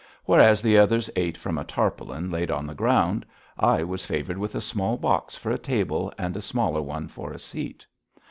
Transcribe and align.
Whereas 0.25 0.63
the 0.63 0.79
others 0.79 1.11
ate 1.15 1.37
from 1.37 1.59
a 1.59 1.63
tarpaulin 1.63 2.31
laid 2.31 2.49
on 2.49 2.65
the 2.65 2.73
ground, 2.73 3.23
I 3.59 3.83
was 3.83 4.03
favored 4.03 4.39
with 4.39 4.55
a 4.55 4.59
small 4.59 4.97
box 4.97 5.35
for 5.35 5.51
a 5.51 5.59
table 5.59 6.11
and 6.17 6.35
a 6.35 6.41
smaller 6.41 6.81
one 6.81 7.07
for 7.07 7.31
a 7.31 7.37
seat. 7.37 7.85